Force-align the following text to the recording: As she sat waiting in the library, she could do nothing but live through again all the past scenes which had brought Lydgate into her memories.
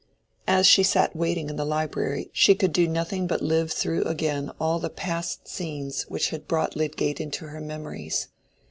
As 0.47 0.65
she 0.65 0.81
sat 0.81 1.15
waiting 1.15 1.47
in 1.51 1.57
the 1.57 1.63
library, 1.63 2.31
she 2.33 2.55
could 2.55 2.73
do 2.73 2.87
nothing 2.87 3.27
but 3.27 3.43
live 3.43 3.71
through 3.71 4.03
again 4.05 4.49
all 4.59 4.79
the 4.79 4.89
past 4.89 5.47
scenes 5.47 6.07
which 6.09 6.31
had 6.31 6.47
brought 6.47 6.75
Lydgate 6.75 7.21
into 7.21 7.45
her 7.49 7.61
memories. 7.61 8.27